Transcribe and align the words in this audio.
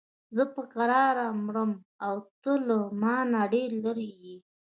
زه 0.35 0.43
په 0.53 0.61
کراره 0.73 1.27
مرم 1.45 1.71
او 2.05 2.15
ته 2.41 2.51
له 2.67 2.77
مانه 3.01 3.41
ډېر 3.53 3.69
لرې 3.83 4.09
یې. 4.23 4.35